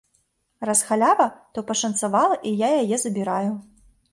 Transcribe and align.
Раз 0.67 0.79
халява, 0.87 1.27
то 1.55 1.59
пашанцавала 1.69 2.41
і 2.53 2.57
я 2.67 2.73
яе 2.81 2.97
забіраю. 3.05 3.53